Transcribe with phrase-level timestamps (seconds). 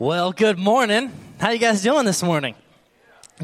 [0.00, 1.10] Well, good morning.
[1.40, 2.54] How you guys doing this morning?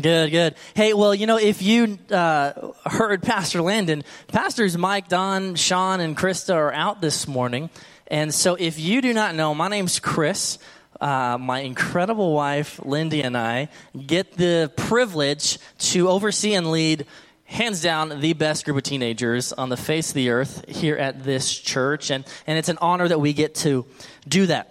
[0.01, 0.55] Good, good.
[0.75, 6.17] Hey, well, you know, if you uh, heard Pastor Landon, Pastors Mike, Don, Sean, and
[6.17, 7.71] Krista are out this morning.
[8.07, 10.61] And so if you do not know, my name's Kris.
[11.01, 13.69] Uh, my incredible wife, Lindy, and I
[14.07, 15.59] get the privilege
[15.91, 17.07] to oversee and lead,
[17.47, 21.25] hands down, the best group of teenagers on the face of the earth here at
[21.25, 22.13] this church.
[22.13, 23.87] And, and it's an honor that we get to
[24.29, 24.71] do that.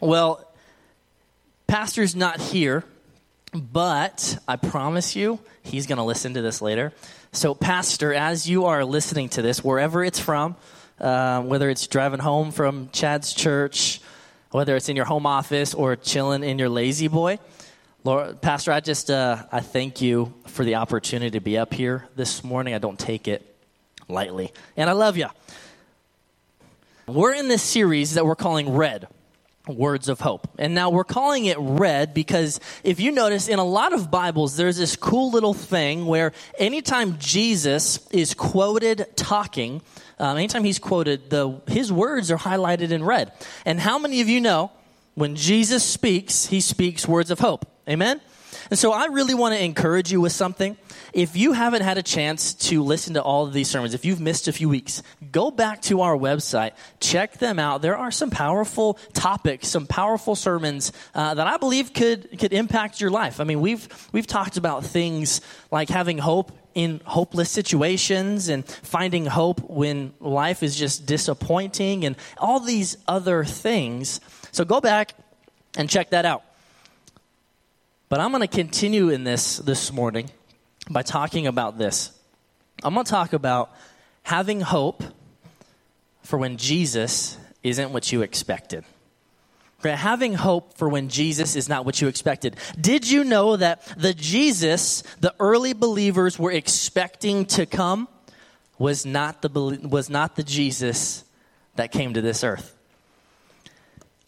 [0.00, 0.44] Well,
[1.70, 2.82] Pastor's not here,
[3.54, 6.92] but I promise you, he's going to listen to this later.
[7.30, 10.56] So, Pastor, as you are listening to this, wherever it's from,
[11.00, 14.00] uh, whether it's driving home from Chad's church,
[14.50, 17.38] whether it's in your home office or chilling in your La-Z-Boy,
[18.02, 22.08] Lord, Pastor, I just uh, I thank you for the opportunity to be up here
[22.16, 22.74] this morning.
[22.74, 23.46] I don't take it
[24.08, 25.28] lightly, and I love you.
[27.06, 29.06] We're in this series that we're calling Red
[29.76, 30.48] words of hope.
[30.58, 34.56] And now we're calling it red because if you notice in a lot of Bibles,
[34.56, 39.82] there's this cool little thing where anytime Jesus is quoted talking,
[40.18, 43.32] um, anytime he's quoted, the, his words are highlighted in red.
[43.64, 44.70] And how many of you know
[45.14, 47.66] when Jesus speaks, he speaks words of hope?
[47.88, 48.20] Amen?
[48.70, 50.76] And so I really want to encourage you with something.
[51.12, 54.20] If you haven't had a chance to listen to all of these sermons, if you've
[54.20, 57.82] missed a few weeks, go back to our website, check them out.
[57.82, 63.00] There are some powerful topics, some powerful sermons uh, that I believe could could impact
[63.00, 63.40] your life.
[63.40, 69.26] I mean, we've we've talked about things like having hope in hopeless situations and finding
[69.26, 74.20] hope when life is just disappointing and all these other things.
[74.52, 75.14] So go back
[75.76, 76.44] and check that out.
[78.10, 80.30] But I'm going to continue in this this morning
[80.90, 82.10] by talking about this.
[82.82, 83.70] I'm going to talk about
[84.24, 85.04] having hope
[86.24, 88.84] for when Jesus isn't what you expected.
[89.84, 92.56] Having hope for when Jesus is not what you expected.
[92.80, 98.08] Did you know that the Jesus the early believers were expecting to come
[98.76, 101.22] was not the, was not the Jesus
[101.76, 102.76] that came to this earth?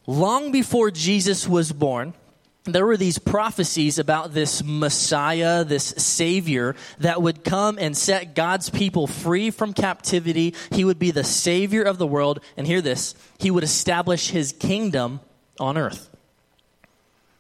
[0.07, 2.15] Long before Jesus was born,
[2.65, 8.71] there were these prophecies about this Messiah, this Savior that would come and set God's
[8.71, 10.55] people free from captivity.
[10.71, 12.41] He would be the Savior of the world.
[12.57, 15.21] And hear this He would establish His kingdom
[15.59, 16.09] on earth.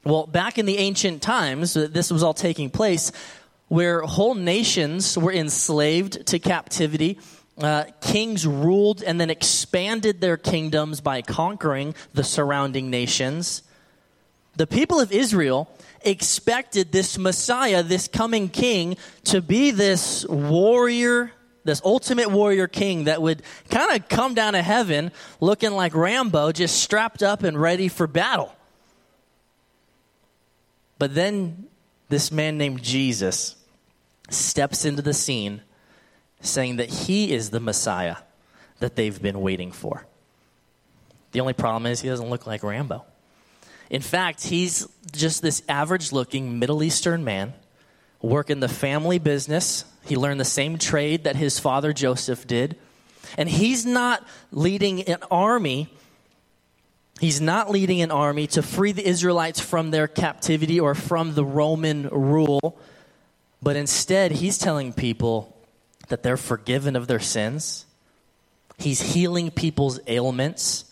[0.04, 3.12] Well, back in the ancient times, this was all taking place
[3.68, 7.20] where whole nations were enslaved to captivity.
[7.56, 13.62] Uh, kings ruled and then expanded their kingdoms by conquering the surrounding nations.
[14.56, 15.70] The people of Israel
[16.02, 21.32] expected this Messiah, this coming king, to be this warrior,
[21.64, 26.52] this ultimate warrior king that would kind of come down to heaven looking like Rambo,
[26.52, 28.54] just strapped up and ready for battle.
[30.98, 31.66] But then
[32.08, 33.56] this man named Jesus
[34.28, 35.62] steps into the scene
[36.40, 38.16] saying that he is the Messiah
[38.80, 40.06] that they've been waiting for.
[41.30, 43.04] The only problem is he doesn't look like Rambo.
[43.92, 47.52] In fact, he's just this average looking Middle Eastern man
[48.22, 49.84] working the family business.
[50.06, 52.78] He learned the same trade that his father Joseph did.
[53.36, 55.90] And he's not leading an army.
[57.20, 61.44] He's not leading an army to free the Israelites from their captivity or from the
[61.44, 62.78] Roman rule.
[63.60, 65.54] But instead, he's telling people
[66.08, 67.84] that they're forgiven of their sins.
[68.78, 70.91] He's healing people's ailments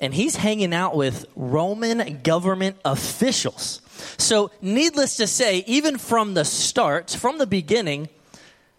[0.00, 3.82] and he's hanging out with Roman government officials.
[4.16, 8.08] So, needless to say, even from the start, from the beginning,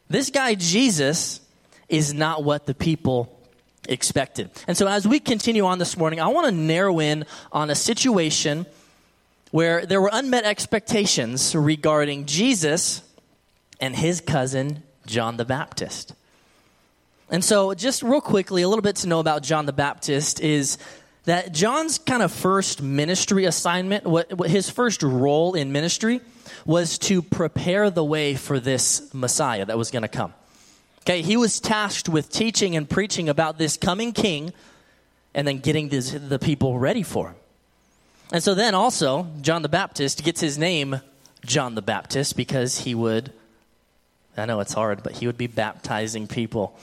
[0.10, 1.42] this guy Jesus
[1.88, 3.40] is not what the people
[3.88, 4.50] expected.
[4.68, 7.76] And so, as we continue on this morning, I want to narrow in on a
[7.76, 8.66] situation
[9.52, 13.04] where there were unmet expectations regarding Jesus
[13.80, 16.14] and his cousin, John the Baptist.
[17.30, 20.78] And so, just real quickly, a little bit to know about John the Baptist is
[21.26, 26.22] that John's kind of first ministry assignment, what, what, his first role in ministry,
[26.66, 30.34] was to prepare the way for this Messiah that was going to come.
[31.02, 34.54] Okay, he was tasked with teaching and preaching about this coming king
[35.34, 37.36] and then getting this, the people ready for him.
[38.32, 41.02] And so then also, John the Baptist gets his name
[41.46, 43.34] John the Baptist because he would,
[44.38, 46.78] I know it's hard, but he would be baptizing people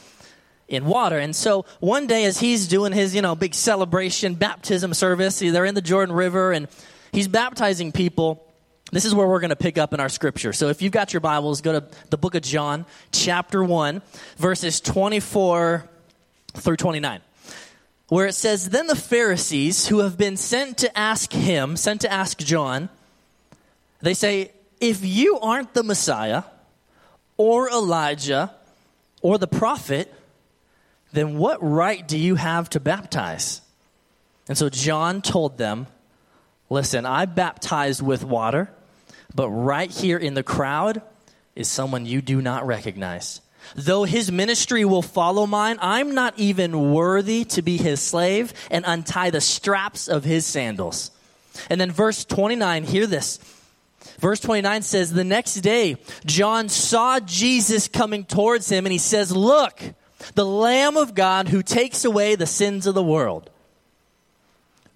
[0.69, 1.19] in water.
[1.19, 5.65] And so one day as he's doing his, you know, big celebration baptism service, they're
[5.65, 6.69] in the Jordan River and
[7.13, 8.45] he's baptizing people.
[8.93, 10.53] This is where we're going to pick up in our scripture.
[10.53, 14.03] So if you've got your Bibles, go to the book of John, chapter 1,
[14.37, 15.89] verses 24
[16.55, 17.21] through 29.
[18.09, 22.13] where it says, Then the Pharisees who have been sent to ask him, sent to
[22.13, 22.89] ask John,
[24.01, 26.45] they say, If you aren't the Messiah,
[27.37, 28.55] or Elijah,
[29.23, 30.13] or the prophet,
[31.13, 33.61] then what right do you have to baptize?
[34.49, 35.87] And so John told them,
[36.71, 38.71] Listen, I baptized with water,
[39.35, 41.01] but right here in the crowd
[41.57, 43.41] is someone you do not recognize.
[43.75, 48.85] Though his ministry will follow mine, I'm not even worthy to be his slave and
[48.87, 51.11] untie the straps of his sandals.
[51.69, 53.39] And then verse 29, hear this.
[54.19, 59.35] Verse 29 says, The next day, John saw Jesus coming towards him, and he says,
[59.35, 59.83] Look,
[60.35, 63.51] the Lamb of God who takes away the sins of the world.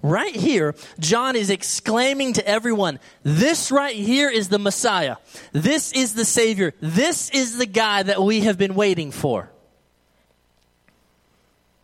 [0.03, 5.17] Right here, John is exclaiming to everyone, This right here is the Messiah.
[5.53, 6.75] This is the Savior.
[6.81, 9.49] This is the guy that we have been waiting for.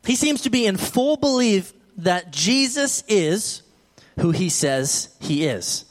[0.05, 3.63] He seems to be in full belief that Jesus is
[4.21, 5.85] who he says he is.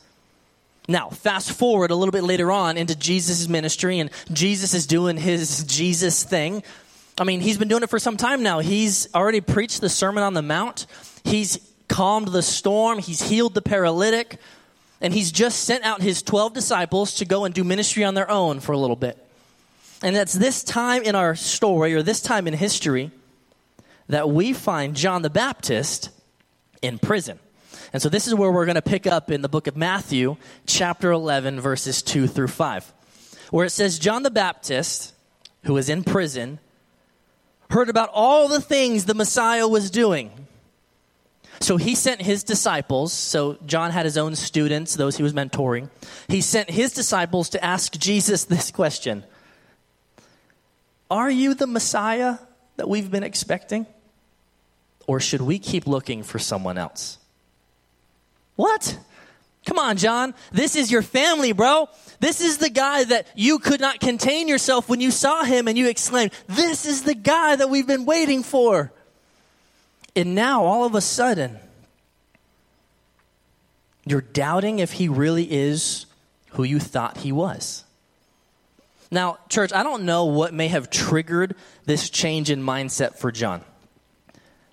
[0.87, 5.17] Now, fast forward a little bit later on into Jesus' ministry, and Jesus is doing
[5.17, 6.63] his Jesus thing.
[7.19, 8.59] I mean, he's been doing it for some time now.
[8.59, 10.85] He's already preached the Sermon on the Mount,
[11.23, 14.39] he's calmed the storm, he's healed the paralytic,
[15.01, 18.29] and he's just sent out his 12 disciples to go and do ministry on their
[18.29, 19.17] own for a little bit.
[20.03, 23.11] And that's this time in our story, or this time in history,
[24.09, 26.11] that we find John the Baptist
[26.81, 27.39] in prison.
[27.93, 30.37] And so this is where we're going to pick up in the book of Matthew,
[30.67, 32.93] chapter 11, verses 2 through 5,
[33.49, 35.13] where it says, John the Baptist,
[35.63, 36.59] who was in prison,
[37.69, 40.31] heard about all the things the Messiah was doing.
[41.59, 45.89] So he sent his disciples, so John had his own students, those he was mentoring.
[46.27, 49.23] He sent his disciples to ask Jesus this question
[51.09, 52.37] Are you the Messiah
[52.77, 53.87] that we've been expecting?
[55.07, 57.17] Or should we keep looking for someone else?
[58.57, 58.99] What?
[59.67, 60.33] Come on, John.
[60.53, 61.89] This is your family, bro.
[62.21, 65.77] This is the guy that you could not contain yourself when you saw him and
[65.77, 68.93] you exclaimed, This is the guy that we've been waiting for.
[70.15, 71.59] And now, all of a sudden,
[74.05, 76.05] you're doubting if he really is
[76.51, 77.83] who you thought he was.
[79.11, 83.65] Now, church, I don't know what may have triggered this change in mindset for John,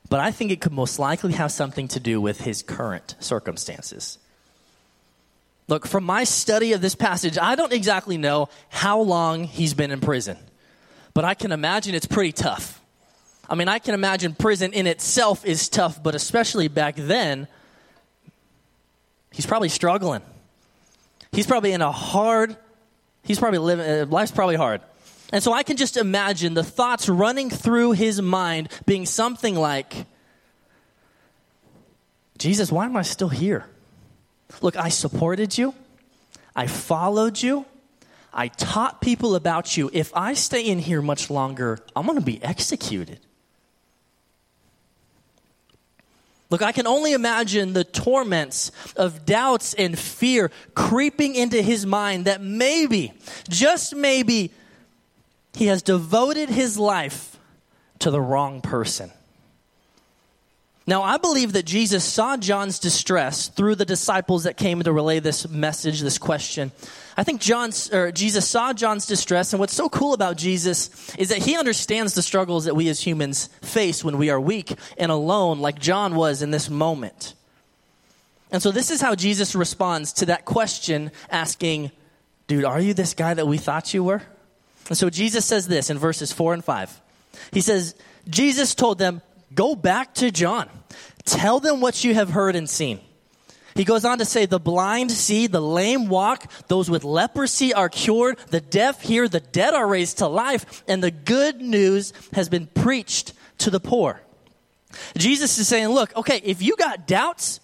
[0.09, 4.19] but I think it could most likely have something to do with his current circumstances.
[5.67, 9.91] Look, from my study of this passage, I don't exactly know how long he's been
[9.91, 10.37] in prison,
[11.15, 12.83] but I can imagine it's pretty tough.
[13.49, 17.49] I mean, I can imagine prison in itself is tough, but especially back then,
[19.33, 20.23] he's probably struggling.
[21.33, 22.57] He's probably in a hard,
[23.23, 24.83] he's probably living, uh, life's probably hard.
[25.33, 30.07] And so I can just imagine the thoughts running through his mind being something like,
[32.39, 33.67] Jesus, why am I still here?
[34.61, 35.75] Look, I supported you,
[36.55, 37.67] I followed you,
[38.33, 39.91] I taught people about you.
[39.93, 43.21] If I stay in here much longer, I'm going to be executed.
[46.51, 52.27] Look, I can only imagine the torments of doubts and fear creeping into his mind
[52.27, 53.13] that maybe,
[53.49, 54.53] just maybe,
[55.55, 57.39] he has devoted his life
[58.01, 59.11] to the wrong person.
[60.87, 65.19] Now, I believe that Jesus saw John's distress through the disciples that came to relay
[65.19, 66.73] this message, this question.
[67.17, 71.31] I think John's, or Jesus saw John's distress, and what's so cool about Jesus is
[71.31, 75.11] that he understands the struggles that we as humans face when we are weak and
[75.11, 77.35] alone, like John was in this moment.
[78.51, 81.93] And so, this is how Jesus responds to that question, asking,
[82.47, 84.23] Dude, are you this guy that we thought you were?
[84.89, 87.01] And so, Jesus says this in verses 4 and 5.
[87.53, 87.95] He says,
[88.29, 89.23] Jesus told them,
[89.55, 90.69] Go back to John.
[91.25, 93.01] Tell them what you have heard and seen.
[93.75, 97.89] He goes on to say, The blind see, the lame walk, those with leprosy are
[97.89, 102.49] cured, the deaf hear, the dead are raised to life, and the good news has
[102.49, 104.21] been preached to the poor.
[105.17, 107.59] Jesus is saying, Look, okay, if you got doubts,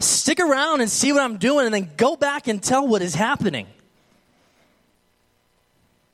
[0.00, 3.14] stick around and see what I'm doing, and then go back and tell what is
[3.14, 3.66] happening.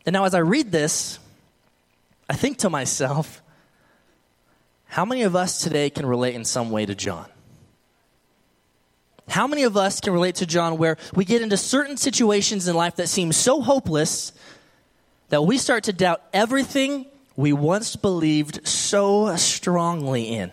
[0.07, 1.19] And now, as I read this,
[2.29, 3.43] I think to myself,
[4.91, 7.27] how many of us today can relate in some way to John?
[9.29, 12.75] How many of us can relate to John where we get into certain situations in
[12.75, 14.33] life that seem so hopeless
[15.29, 17.07] that we start to doubt everything
[17.37, 20.51] we once believed so strongly in?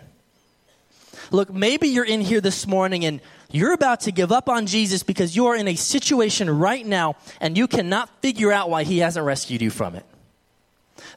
[1.32, 5.02] Look, maybe you're in here this morning and you're about to give up on Jesus
[5.02, 8.98] because you are in a situation right now and you cannot figure out why he
[8.98, 10.06] hasn't rescued you from it.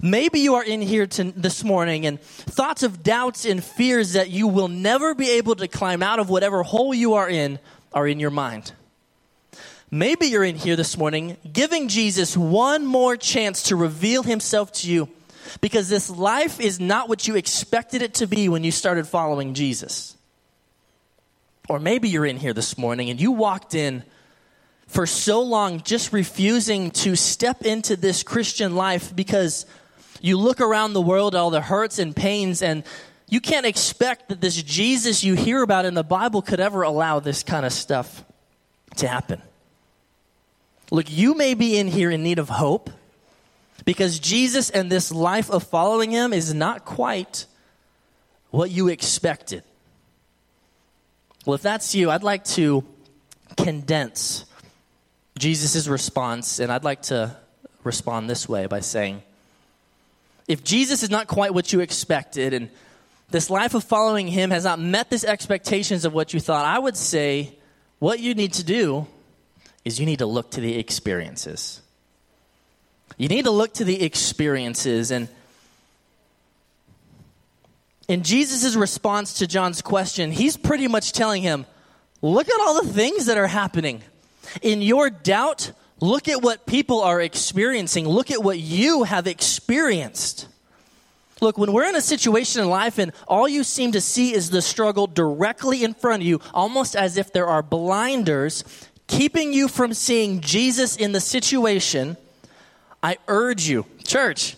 [0.02, 4.30] Maybe you are in here to, this morning and thoughts of doubts and fears that
[4.30, 7.60] you will never be able to climb out of whatever hole you are in
[7.94, 8.72] are in your mind.
[9.90, 14.90] Maybe you're in here this morning giving Jesus one more chance to reveal himself to
[14.90, 15.10] you
[15.60, 19.54] because this life is not what you expected it to be when you started following
[19.54, 20.16] Jesus.
[21.68, 24.04] Or maybe you're in here this morning and you walked in
[24.92, 29.66] for so long just refusing to step into this Christian life because
[30.20, 32.84] you look around the world, all the hurts and pains, and
[33.30, 37.22] you can't expect that this Jesus you hear about in the Bible could ever allow
[37.22, 38.26] this kind of stuff
[38.98, 39.42] to happen.
[40.92, 42.90] Look, you may be in here in need of hope
[43.86, 47.46] because Jesus and this life of following him is not quite
[48.50, 49.64] what you expected.
[51.46, 52.84] Well, if that's you, I'd like to
[53.56, 54.44] condense
[55.42, 57.36] Jesus' response, and I'd like to
[57.84, 59.24] respond this way by saying,
[60.48, 62.70] if Jesus is not quite what you expected, and
[63.32, 66.78] this life of following him has not met the expectations of what you thought, I
[66.78, 67.56] would say
[67.98, 69.08] what you need to do
[69.84, 71.82] is you need to look to the experiences.
[73.18, 75.28] You need to look to the experiences and
[78.08, 81.66] in Jesus' response to John's question, he's pretty much telling him,
[82.22, 84.04] Look at all the things that are happening.
[84.62, 88.08] In your doubt, look at what people are experiencing.
[88.08, 90.48] Look at what you have experienced.
[91.42, 94.52] Look, when we're in a situation in life and all you seem to see is
[94.52, 98.64] the struggle directly in front of you, almost as if there are blinders
[99.08, 102.16] keeping you from seeing Jesus in the situation,
[103.04, 104.56] I urge you, church,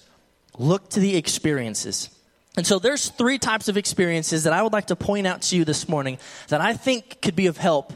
[0.58, 2.10] look to the experiences.
[2.56, 5.56] And so there's three types of experiences that I would like to point out to
[5.56, 6.20] you this morning
[6.50, 7.94] that I think could be of help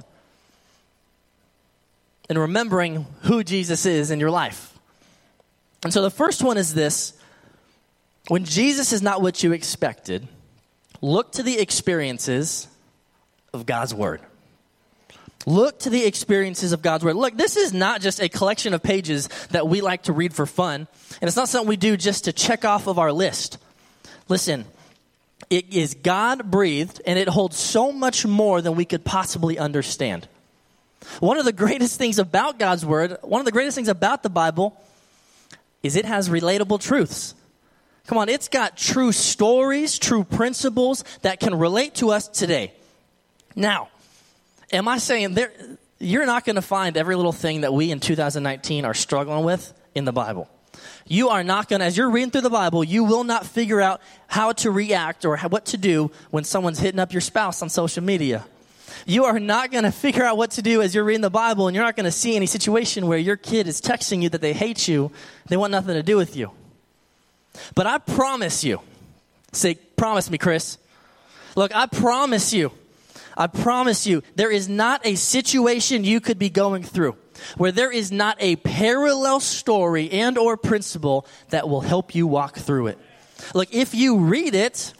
[2.29, 4.77] in remembering who Jesus is in your life.
[5.83, 7.13] And so the first one is this
[8.27, 10.27] when Jesus is not what you expected,
[11.01, 12.67] look to the experiences
[13.53, 14.21] of God's Word.
[15.45, 17.15] Look to the experiences of God's Word.
[17.15, 20.45] Look, this is not just a collection of pages that we like to read for
[20.45, 20.87] fun,
[21.21, 23.57] and it's not something we do just to check off of our list.
[24.27, 24.65] Listen,
[25.49, 30.27] it is God breathed, and it holds so much more than we could possibly understand.
[31.19, 34.29] One of the greatest things about God's Word, one of the greatest things about the
[34.29, 34.79] Bible,
[35.83, 37.33] is it has relatable truths.
[38.07, 42.73] Come on, it's got true stories, true principles that can relate to us today.
[43.55, 43.89] Now,
[44.71, 45.51] am I saying there,
[45.99, 49.73] you're not going to find every little thing that we in 2019 are struggling with
[49.93, 50.49] in the Bible?
[51.05, 53.81] You are not going to, as you're reading through the Bible, you will not figure
[53.81, 57.69] out how to react or what to do when someone's hitting up your spouse on
[57.69, 58.45] social media.
[59.05, 61.67] You are not going to figure out what to do as you're reading the Bible,
[61.67, 64.41] and you're not going to see any situation where your kid is texting you that
[64.41, 65.11] they hate you,
[65.47, 66.51] they want nothing to do with you.
[67.75, 68.81] But I promise you,
[69.51, 70.77] say, promise me, Kris.
[71.55, 72.71] Look, I promise you,
[73.35, 77.15] I promise you, there is not a situation you could be going through
[77.57, 82.57] where there is not a parallel story and or principle that will help you walk
[82.57, 82.97] through it.
[83.53, 84.93] Look, if you read it,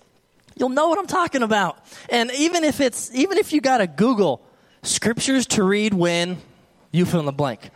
[0.60, 1.78] you'll know what I'm talking about.
[2.10, 4.42] And even if it's even if you got to Google
[4.84, 6.38] scriptures to read when
[6.92, 7.70] you fill in the blank.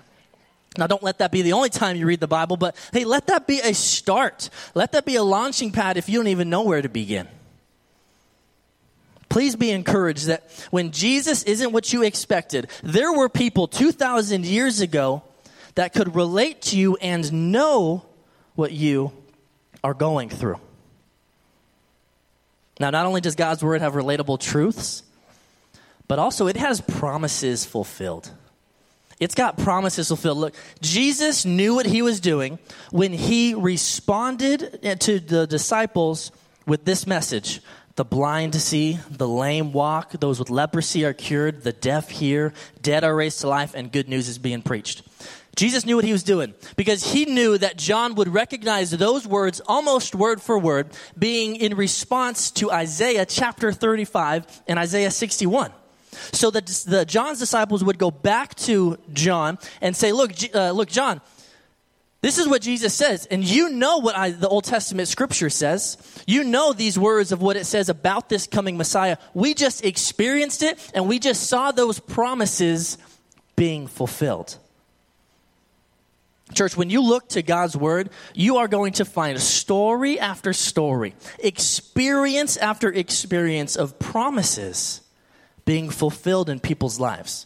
[0.78, 3.28] Now, don't let that be the only time you read the Bible, but hey, let
[3.28, 4.50] that be a start.
[4.74, 7.28] Let that be a launching pad if you don't even know where to begin.
[9.28, 14.82] Please be encouraged that when Jesus isn't what you expected, there were people 2,000 years
[14.82, 15.24] ago
[15.76, 18.06] that could relate to you and know
[18.56, 19.12] what you
[19.84, 20.60] are going through.
[22.82, 25.04] Now, not only does God's word have relatable truths,
[26.08, 28.32] but also it has promises fulfilled.
[29.20, 30.40] It's got promises fulfilled.
[30.40, 32.58] Look, Jesus knew what he was doing
[32.90, 36.32] when he responded to the disciples
[36.66, 37.62] with this message
[37.98, 43.04] the blind see, the lame walk, those with leprosy are cured, the deaf hear, dead
[43.04, 45.04] are raised to life, and good news is being preached.
[45.56, 49.60] Jesus knew what he was doing because he knew that John would recognize those words
[49.68, 55.72] almost word for word, being in response to Isaiah chapter 35 and Isaiah 61.
[56.34, 60.90] So that the John's disciples would go back to John and say, "Look, uh, look,
[60.90, 61.22] John,
[62.22, 65.98] this is what Jesus says, and you know what I, the Old Testament Scripture says.
[66.28, 69.18] You know these words of what it says about this coming Messiah.
[69.34, 72.98] We just experienced it, and we just saw those promises
[73.56, 74.58] being fulfilled."
[76.54, 81.16] Church, when you look to God's word, you are going to find story after story,
[81.40, 85.02] experience after experience of promises
[85.66, 87.46] being fulfilled in people's lives.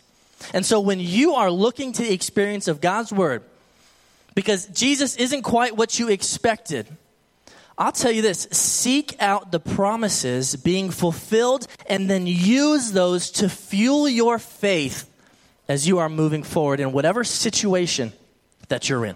[0.54, 3.44] And so when you are looking to the experience of God's word,
[4.36, 6.88] because Jesus isn't quite what you expected.
[7.78, 13.50] I'll tell you this seek out the promises being fulfilled and then use those to
[13.50, 15.10] fuel your faith
[15.68, 18.14] as you are moving forward in whatever situation
[18.68, 19.16] that you're in.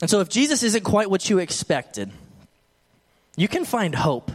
[0.00, 2.10] And so, if Jesus isn't quite what you expected,
[3.36, 4.30] you can find hope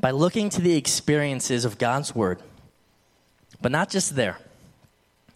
[0.00, 2.40] by looking to the experiences of God's Word.
[3.60, 4.38] But not just there,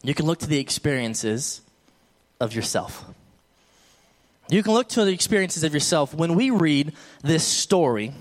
[0.03, 1.61] you can look to the experiences
[2.41, 3.05] of yourself.
[4.49, 6.13] You can look to the experiences of yourself.
[6.15, 8.13] When we read this story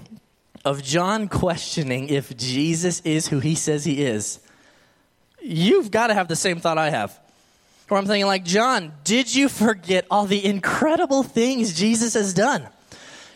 [0.64, 4.40] of John questioning if Jesus is who he says he is,
[5.42, 7.20] you've got to have the same thought I have.
[7.92, 12.66] Or I'm thinking, like, John, did you forget all the incredible things Jesus has done?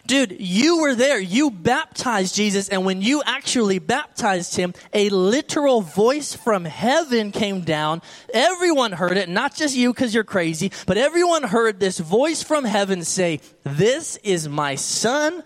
[0.08, 1.20] Dude, you were there.
[1.20, 7.62] You baptized Jesus, and when you actually baptized him, a literal voice from heaven came
[7.62, 8.02] down.
[8.34, 12.64] Everyone heard it, not just you because you're crazy, but everyone heard this voice from
[12.64, 15.44] heaven say, This is my son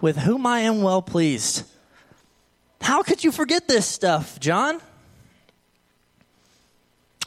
[0.00, 1.64] with whom I am well pleased.
[2.80, 4.80] How could you forget this stuff, John?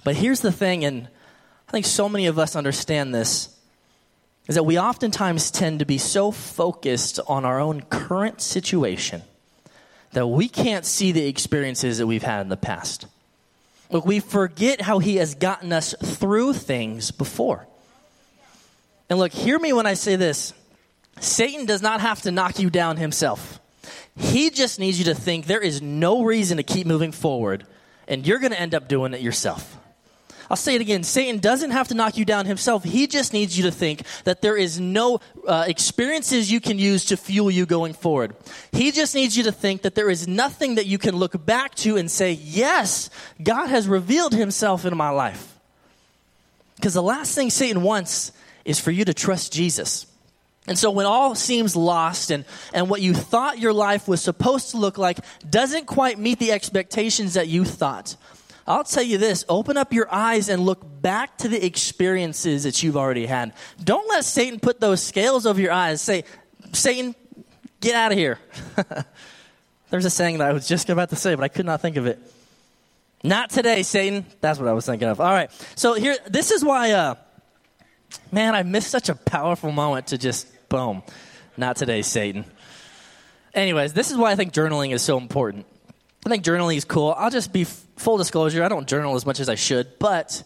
[0.05, 1.09] But here's the thing, and
[1.67, 3.55] I think so many of us understand this
[4.47, 9.21] is that we oftentimes tend to be so focused on our own current situation
[10.13, 13.07] that we can't see the experiences that we've had in the past.
[13.91, 17.67] Look, we forget how He has gotten us through things before.
[19.09, 20.53] And look, hear me when I say this
[21.19, 23.59] Satan does not have to knock you down himself.
[24.15, 27.65] He just needs you to think there is no reason to keep moving forward,
[28.07, 29.76] and you're going to end up doing it yourself.
[30.49, 32.83] I'll say it again Satan doesn't have to knock you down himself.
[32.83, 37.05] He just needs you to think that there is no uh, experiences you can use
[37.05, 38.35] to fuel you going forward.
[38.71, 41.75] He just needs you to think that there is nothing that you can look back
[41.75, 43.09] to and say, Yes,
[43.41, 45.55] God has revealed himself in my life.
[46.75, 48.31] Because the last thing Satan wants
[48.63, 50.05] is for you to trust Jesus.
[50.67, 54.71] And so when all seems lost and, and what you thought your life was supposed
[54.71, 55.17] to look like
[55.49, 58.17] doesn't quite meet the expectations that you thought,
[58.67, 62.83] I'll tell you this open up your eyes and look back to the experiences that
[62.83, 63.53] you've already had.
[63.81, 66.01] Don't let Satan put those scales over your eyes.
[66.01, 66.25] Say,
[66.73, 67.15] Satan,
[67.79, 68.39] get out of here.
[69.89, 71.95] There's a saying that I was just about to say, but I could not think
[71.95, 72.19] of it.
[73.23, 74.25] Not today, Satan.
[74.41, 75.21] That's what I was thinking of.
[75.21, 75.49] All right.
[75.75, 77.15] So here, this is why, uh,
[78.33, 81.03] man, I missed such a powerful moment to just, boom.
[81.55, 82.43] Not today, Satan.
[83.53, 85.65] Anyways, this is why I think journaling is so important.
[86.27, 87.15] I think journaling is cool.
[87.17, 90.43] I'll just be full disclosure, I don't journal as much as I should, but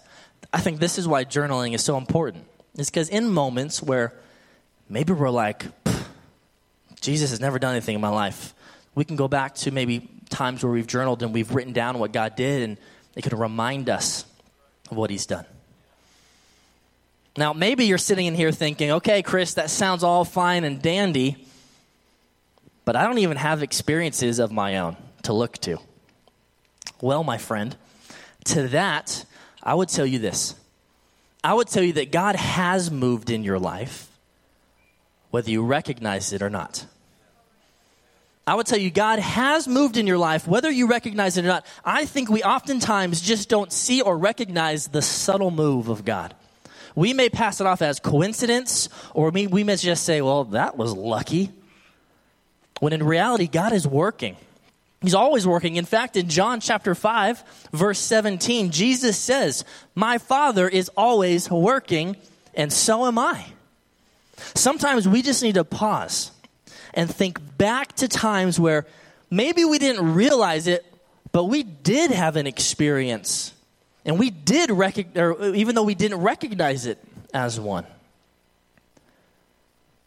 [0.54, 2.46] I think this is why journaling is so important.
[2.76, 4.14] It's because in moments where
[4.88, 5.66] maybe we're like,
[7.02, 8.54] Jesus has never done anything in my life,
[8.94, 12.14] we can go back to maybe times where we've journaled and we've written down what
[12.14, 12.78] God did, and
[13.16, 14.24] it can remind us
[14.92, 15.46] of what He's done.
[17.36, 21.44] Now, maybe you're sitting in here thinking, okay, Kris, that sounds all fine and dandy,
[22.86, 25.78] but I don't even have experiences of my own to look to.
[27.02, 27.76] Well, my friend,
[28.46, 29.26] to that,
[29.64, 30.56] I would tell you this.
[31.44, 34.10] I would tell you that God has moved in your life,
[35.32, 36.86] whether you recognize it or not.
[38.46, 41.48] I would tell you, God has moved in your life, whether you recognize it or
[41.48, 41.66] not.
[41.86, 46.36] I think we oftentimes just don't see or recognize the subtle move of God.
[46.96, 50.94] We may pass it off as coincidence, or we, may just say, well, that was
[50.94, 51.52] lucky.
[52.80, 54.36] When in reality, God is working.
[55.02, 55.78] He's always working.
[55.78, 62.18] In fact, in John chapter 5, verse 17, Jesus says, My Father is always working,
[62.54, 63.46] and so am I.
[64.54, 66.32] Sometimes we just need to pause
[66.94, 68.86] and think back to times where
[69.32, 70.86] maybe we didn't realize it,
[71.32, 73.54] but we did have an experience.
[74.06, 77.00] And we did recognize, even though we didn't recognize it
[77.34, 77.86] as one.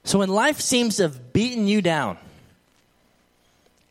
[0.05, 2.19] So when life seems to have beaten you down,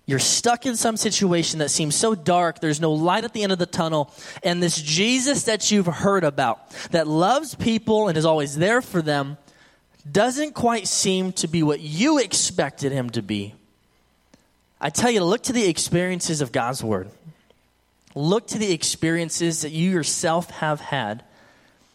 [0.06, 3.52] you're stuck in some situation that seems so dark, there's no light at the end
[3.52, 4.13] of the tunnel,
[4.44, 9.02] and this Jesus that you've heard about, that loves people and is always there for
[9.02, 9.38] them,
[10.10, 13.54] doesn't quite seem to be what you expected him to be.
[14.82, 17.10] I tell you to look to the experiences of God's Word.
[18.13, 21.24] Look to the experiences that you yourself have had.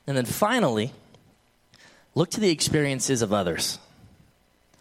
[0.07, 0.95] And then finally,
[2.15, 3.79] look to the experiences of others.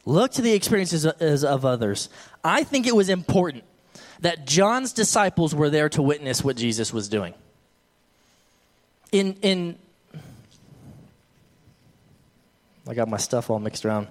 [0.06, 1.04] Look to the experiences
[1.44, 2.08] of others.
[2.48, 3.64] I think it was important
[4.22, 7.34] that John's disciples were there to witness what Jesus was doing.
[9.12, 9.78] In, in,
[12.88, 14.08] I got my stuff all mixed around.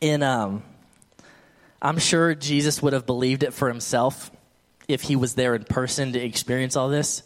[0.00, 0.62] In, um,
[1.80, 4.30] I'm sure Jesus would have believed it for himself
[4.88, 7.22] if he was there in person to experience all this.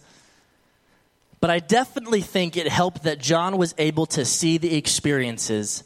[1.40, 5.84] But I definitely think it helped that John was able to see the experiences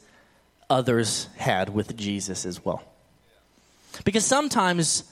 [0.68, 2.82] others had with Jesus as well.
[4.04, 5.04] Because sometimes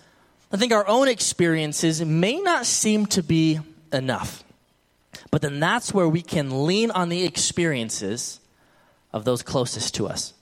[0.53, 3.61] I think our own experiences may not seem to be
[3.93, 4.45] enough.
[5.31, 8.41] But then that's where we can lean on the experiences
[9.13, 10.33] of those closest to us.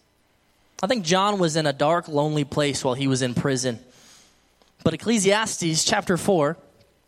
[0.82, 3.78] I think John was in a dark, lonely place while he was in prison.
[4.82, 6.56] But Ecclesiastes chapter 4,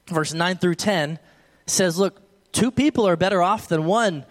[0.06, 1.18] verse 9 through 10
[1.66, 2.20] says, Look,
[2.52, 4.24] two people are better off than one,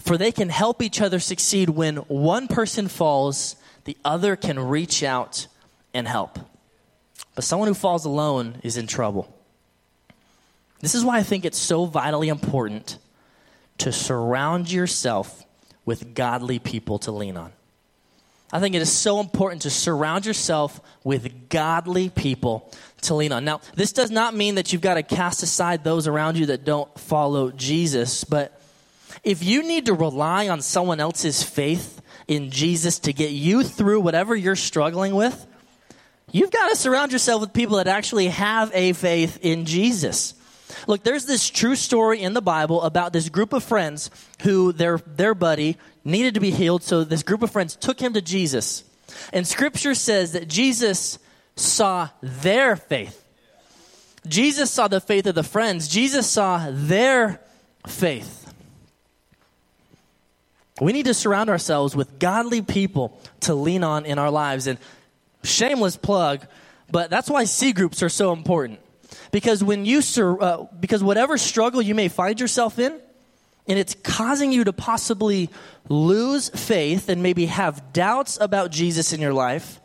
[0.00, 5.02] for they can help each other succeed when one person falls, the other can reach
[5.02, 5.46] out
[5.92, 6.38] and help.
[7.34, 9.34] But someone who falls alone is in trouble.
[10.80, 12.98] This is why I think it's so vitally important
[13.78, 15.44] to surround yourself
[15.84, 17.52] with godly people to lean on.
[18.52, 23.44] I think it is so important to surround yourself with godly people to lean on.
[23.44, 26.64] Now, this does not mean that you've got to cast aside those around you that
[26.64, 28.57] don't follow Jesus, but
[29.22, 34.00] if you need to rely on someone else's faith in Jesus to get you through
[34.00, 35.46] whatever you're struggling with,
[36.30, 40.34] you've got to surround yourself with people that actually have a faith in Jesus.
[40.86, 44.10] Look, there's this true story in the Bible about this group of friends
[44.42, 48.12] who their, their buddy needed to be healed, so this group of friends took him
[48.12, 48.84] to Jesus.
[49.32, 51.18] And scripture says that Jesus
[51.56, 53.24] saw their faith.
[54.26, 57.40] Jesus saw the faith of the friends, Jesus saw their
[57.86, 58.47] faith.
[60.80, 64.66] We need to surround ourselves with godly people to lean on in our lives.
[64.66, 64.78] And
[65.42, 66.46] shameless plug,
[66.90, 68.80] but that's why C groups are so important.
[69.30, 72.98] Because when you sur- uh, because whatever struggle you may find yourself in,
[73.66, 75.50] and it's causing you to possibly
[75.88, 79.80] lose faith and maybe have doubts about Jesus in your life,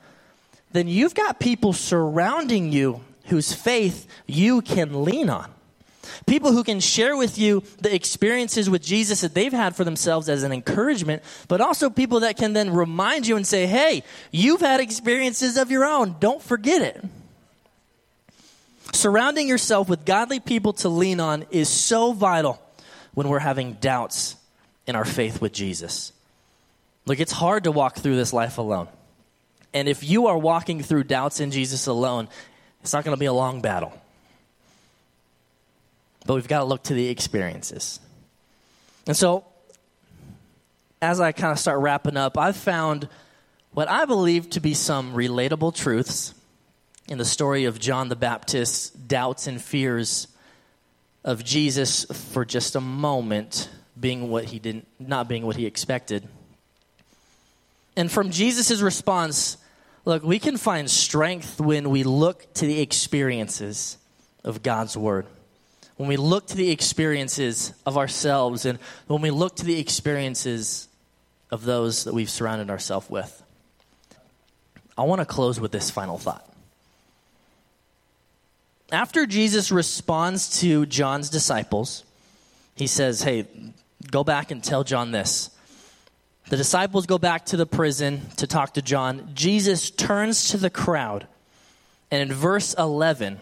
[0.71, 5.52] then you've got people surrounding you whose faith you can lean on.
[6.25, 10.29] People who can share with you the experiences with Jesus that they've had for themselves
[10.29, 14.61] as an encouragement, but also people that can then remind you and say, hey, you've
[14.61, 16.15] had experiences of your own.
[16.19, 17.03] Don't forget it.
[18.93, 22.61] Surrounding yourself with godly people to lean on is so vital
[23.13, 24.35] when we're having doubts
[24.85, 26.11] in our faith with Jesus.
[27.05, 28.87] Look, it's hard to walk through this life alone.
[29.73, 32.29] And if you are walking through doubts in Jesus alone,
[32.81, 33.93] it's not going to be a long battle.
[36.25, 37.99] But we've got to look to the experiences.
[39.05, 39.43] And so,
[41.01, 43.09] as I kind of start wrapping up, I've found
[43.71, 46.33] what I believe to be some relatable truths
[47.09, 50.27] in the story of John the Baptist's doubts and fears
[51.23, 56.27] of Jesus for just a moment being what he didn't not being what he expected.
[57.95, 59.57] And from Jesus' response,
[60.05, 63.97] look, we can find strength when we look to the experiences
[64.43, 65.27] of God's word.
[65.97, 70.87] When we look to the experiences of ourselves and when we look to the experiences
[71.51, 73.43] of those that we've surrounded ourselves with.
[74.97, 76.53] I want to close with this final thought
[78.93, 82.03] after Jesus responds to John's disciples,
[82.75, 83.47] he says, Hey,
[84.11, 85.49] go back and tell John this.
[86.49, 89.31] The disciples go back to the prison to talk to John.
[89.33, 91.25] Jesus turns to the crowd,
[92.11, 93.39] and in verse 11,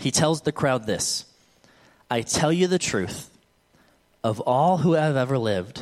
[0.00, 1.26] he tells the crowd this
[2.12, 3.30] I tell you the truth,
[4.22, 5.80] of all who have ever lived,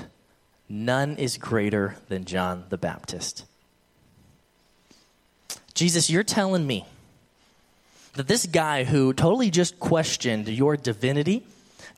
[0.68, 3.44] none is greater than John the Baptist.
[5.74, 6.86] Jesus, you're telling me
[8.12, 11.42] that this guy who totally just questioned your divinity,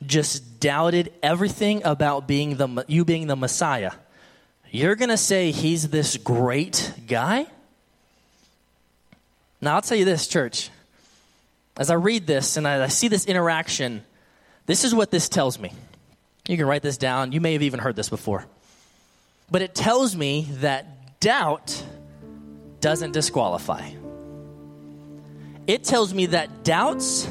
[0.03, 3.91] just doubted everything about being the you being the Messiah.
[4.71, 7.45] You're going to say he's this great guy?
[9.61, 10.71] Now, I'll tell you this, church.
[11.77, 14.03] As I read this and I see this interaction,
[14.65, 15.71] this is what this tells me.
[16.47, 17.31] You can write this down.
[17.31, 18.45] You may have even heard this before.
[19.51, 21.83] But it tells me that doubt
[22.81, 23.91] doesn't disqualify
[25.67, 27.29] it tells me that doubts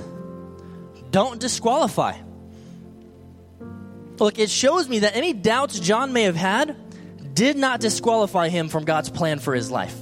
[1.11, 2.17] don't disqualify.
[4.19, 6.77] Look, it shows me that any doubts John may have had
[7.35, 9.97] did not disqualify him from God's plan for his life.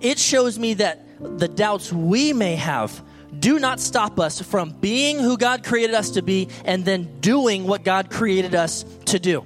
[0.00, 3.02] It shows me that the doubts we may have
[3.36, 7.66] do not stop us from being who God created us to be and then doing
[7.66, 9.44] what God created us to do.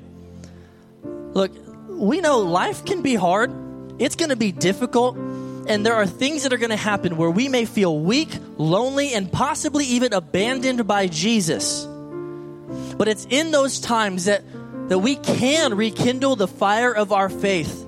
[1.02, 1.52] Look,
[1.88, 3.52] we know life can be hard,
[3.98, 5.16] it's going to be difficult
[5.68, 9.14] and there are things that are going to happen where we may feel weak, lonely,
[9.14, 11.86] and possibly even abandoned by Jesus.
[12.96, 14.42] But it's in those times that,
[14.88, 17.86] that we can rekindle the fire of our faith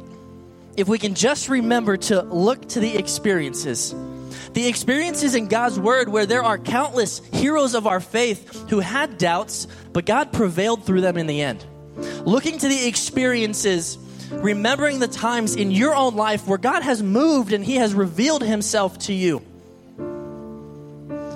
[0.77, 3.95] if we can just remember to look to the experiences.
[4.55, 9.19] The experiences in God's Word where there are countless heroes of our faith who had
[9.19, 11.65] doubts, but God prevailed through them in the end.
[12.25, 13.99] Looking to the experiences,
[14.31, 18.45] remembering the times in your own life where God has moved and He has revealed
[18.45, 19.43] Himself to you.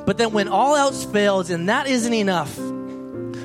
[0.07, 2.57] But then when all else fails and that isn't enough,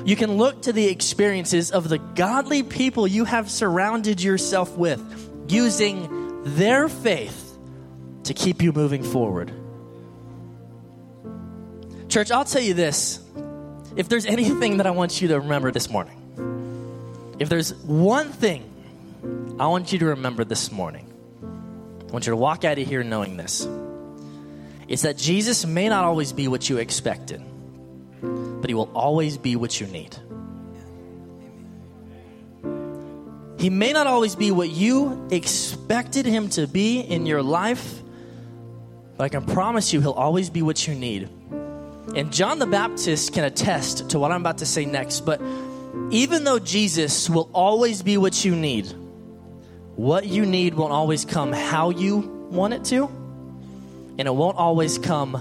[0.06, 5.02] you can look to the experiences of the godly people you have surrounded yourself with,
[5.48, 7.58] using their faith
[8.22, 9.52] to keep you moving forward.
[12.14, 13.18] Church, I'll tell you this.
[13.96, 19.56] If there's anything that I want you to remember this morning, if there's one thing
[19.58, 23.02] I want you to remember this morning, I want you to walk out of here
[23.02, 23.66] knowing this.
[24.86, 27.42] It's that Jesus may not always be what you expected,
[28.22, 30.16] but he will always be what you need.
[33.58, 38.00] He may not always be what you expected him to be in your life,
[39.16, 41.28] but I can promise you he'll always be what you need.
[42.14, 45.40] And John the Baptist can attest to what I'm about to say next, but
[46.10, 48.86] even though Jesus will always be what you need,
[49.96, 52.18] what you need won't always come how you
[52.50, 53.06] want it to,
[54.18, 55.34] and it won't always come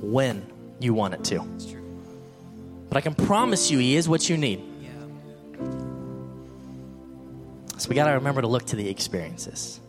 [0.00, 0.46] when
[0.78, 1.40] you want it to.
[2.88, 4.62] But I can promise you, He is what you need.
[7.78, 9.80] So we got to remember to look to the experiences.